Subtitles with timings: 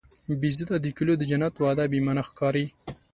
[0.41, 2.65] بیزو ته د کیلو د جنت وعده بېمعنی ښکاري.